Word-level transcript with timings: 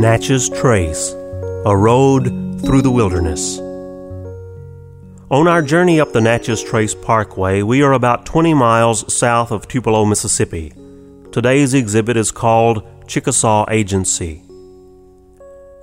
Natchez 0.00 0.48
Trace, 0.48 1.10
a 1.66 1.76
road 1.76 2.24
through 2.62 2.80
the 2.80 2.90
wilderness. 2.90 3.58
On 5.30 5.46
our 5.46 5.60
journey 5.60 6.00
up 6.00 6.14
the 6.14 6.22
Natchez 6.22 6.64
Trace 6.64 6.94
Parkway, 6.94 7.60
we 7.60 7.82
are 7.82 7.92
about 7.92 8.24
20 8.24 8.54
miles 8.54 9.12
south 9.12 9.50
of 9.50 9.68
Tupelo, 9.68 10.06
Mississippi. 10.06 10.72
Today's 11.32 11.74
exhibit 11.74 12.16
is 12.16 12.32
called 12.32 12.82
Chickasaw 13.08 13.66
Agency. 13.68 14.42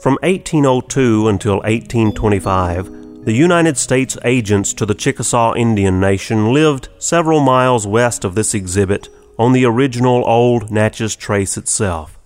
From 0.01 0.17
1802 0.23 1.27
until 1.27 1.57
1825, 1.57 3.23
the 3.23 3.33
United 3.33 3.77
States 3.77 4.17
agents 4.23 4.73
to 4.73 4.87
the 4.87 4.95
Chickasaw 4.95 5.53
Indian 5.53 5.99
Nation 5.99 6.51
lived 6.53 6.89
several 6.97 7.39
miles 7.39 7.85
west 7.85 8.25
of 8.25 8.33
this 8.33 8.55
exhibit 8.55 9.09
on 9.37 9.51
the 9.53 9.65
original 9.65 10.23
old 10.25 10.71
Natchez 10.71 11.15
Trace 11.15 11.55
itself. 11.55 12.16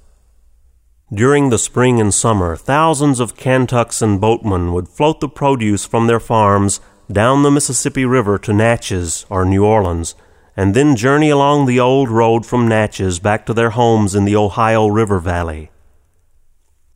During 1.13 1.49
the 1.49 1.57
spring 1.57 1.99
and 1.99 2.13
summer, 2.13 2.55
thousands 2.55 3.19
of 3.19 3.35
Kaintucks 3.35 4.01
and 4.01 4.21
boatmen 4.21 4.71
would 4.71 4.87
float 4.87 5.19
the 5.19 5.27
produce 5.27 5.85
from 5.85 6.07
their 6.07 6.21
farms 6.21 6.79
down 7.11 7.43
the 7.43 7.51
Mississippi 7.51 8.05
River 8.05 8.37
to 8.37 8.53
Natchez 8.53 9.25
or 9.29 9.43
New 9.43 9.65
Orleans, 9.65 10.15
and 10.55 10.73
then 10.73 10.95
journey 10.95 11.29
along 11.29 11.65
the 11.65 11.81
old 11.81 12.09
road 12.09 12.45
from 12.45 12.65
Natchez 12.65 13.19
back 13.19 13.45
to 13.45 13.53
their 13.53 13.71
homes 13.71 14.15
in 14.15 14.23
the 14.23 14.37
Ohio 14.37 14.87
River 14.87 15.19
Valley. 15.19 15.69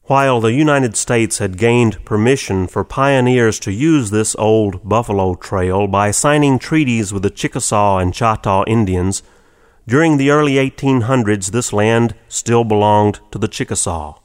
While 0.03 0.39
the 0.39 0.53
United 0.53 0.95
States 0.95 1.39
had 1.39 1.57
gained 1.57 2.05
permission 2.05 2.67
for 2.67 2.85
pioneers 2.85 3.59
to 3.61 3.71
use 3.73 4.11
this 4.11 4.33
old 4.37 4.87
buffalo 4.87 5.35
trail 5.35 5.87
by 5.87 6.11
signing 6.11 6.57
treaties 6.57 7.11
with 7.11 7.23
the 7.23 7.29
Chickasaw 7.29 7.97
and 7.97 8.13
Choctaw 8.13 8.63
Indians, 8.65 9.23
during 9.87 10.17
the 10.17 10.31
early 10.31 10.53
1800s, 10.53 11.51
this 11.51 11.71
land 11.71 12.15
still 12.27 12.63
belonged 12.63 13.19
to 13.31 13.37
the 13.37 13.47
Chickasaw. 13.47 14.19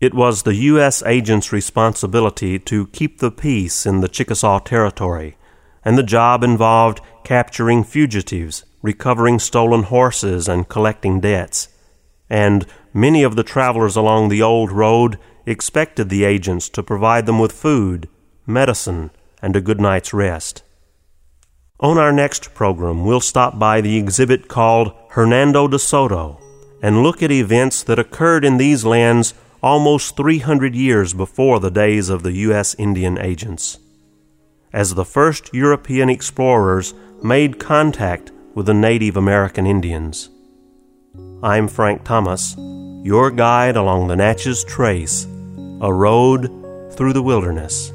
It 0.00 0.14
was 0.14 0.42
the 0.42 0.54
U.S. 0.54 1.02
agent's 1.04 1.52
responsibility 1.52 2.58
to 2.60 2.86
keep 2.88 3.18
the 3.18 3.30
peace 3.30 3.86
in 3.86 4.00
the 4.00 4.08
Chickasaw 4.08 4.60
territory, 4.60 5.36
and 5.84 5.96
the 5.96 6.02
job 6.02 6.44
involved 6.44 7.00
capturing 7.24 7.84
fugitives, 7.84 8.64
recovering 8.82 9.38
stolen 9.38 9.84
horses, 9.84 10.48
and 10.48 10.68
collecting 10.68 11.20
debts. 11.20 11.68
And 12.30 12.66
many 12.92 13.22
of 13.22 13.36
the 13.36 13.42
travelers 13.42 13.96
along 13.96 14.28
the 14.28 14.42
old 14.42 14.70
road 14.70 15.18
expected 15.46 16.08
the 16.08 16.24
agents 16.24 16.68
to 16.70 16.82
provide 16.82 17.26
them 17.26 17.38
with 17.38 17.52
food, 17.52 18.08
medicine, 18.46 19.10
and 19.40 19.56
a 19.56 19.60
good 19.60 19.80
night's 19.80 20.12
rest. 20.12 20.62
On 21.80 21.96
our 21.96 22.10
next 22.10 22.54
program, 22.54 23.04
we'll 23.04 23.20
stop 23.20 23.56
by 23.56 23.80
the 23.80 23.96
exhibit 23.96 24.48
called 24.48 24.92
Hernando 25.10 25.68
de 25.68 25.78
Soto 25.78 26.40
and 26.82 27.04
look 27.04 27.22
at 27.22 27.30
events 27.30 27.84
that 27.84 28.00
occurred 28.00 28.44
in 28.44 28.56
these 28.56 28.84
lands 28.84 29.32
almost 29.62 30.16
300 30.16 30.74
years 30.74 31.14
before 31.14 31.60
the 31.60 31.70
days 31.70 32.08
of 32.08 32.24
the 32.24 32.32
U.S. 32.32 32.74
Indian 32.80 33.16
agents. 33.16 33.78
As 34.72 34.96
the 34.96 35.04
first 35.04 35.54
European 35.54 36.10
explorers 36.10 36.94
made 37.22 37.60
contact 37.60 38.32
with 38.56 38.66
the 38.66 38.74
Native 38.74 39.16
American 39.16 39.64
Indians. 39.64 40.30
I'm 41.44 41.68
Frank 41.68 42.02
Thomas, 42.02 42.56
your 43.04 43.30
guide 43.30 43.76
along 43.76 44.08
the 44.08 44.16
Natchez 44.16 44.64
Trace, 44.64 45.26
a 45.80 45.92
road 45.92 46.48
through 46.94 47.12
the 47.12 47.22
wilderness. 47.22 47.92